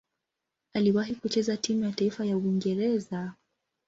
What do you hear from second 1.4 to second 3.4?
timu ya taifa ya Uingereza.